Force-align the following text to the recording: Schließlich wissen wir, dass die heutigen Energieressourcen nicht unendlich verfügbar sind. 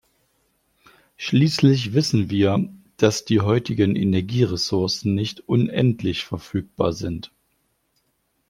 Schließlich 1.17 1.93
wissen 1.93 2.31
wir, 2.31 2.67
dass 2.97 3.23
die 3.23 3.39
heutigen 3.39 3.95
Energieressourcen 3.95 5.13
nicht 5.13 5.41
unendlich 5.41 6.25
verfügbar 6.25 6.91
sind. 6.93 7.31